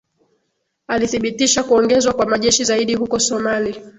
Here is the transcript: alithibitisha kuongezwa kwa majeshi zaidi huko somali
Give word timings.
alithibitisha 0.87 1.63
kuongezwa 1.63 2.13
kwa 2.13 2.25
majeshi 2.25 2.63
zaidi 2.63 2.95
huko 2.95 3.19
somali 3.19 3.75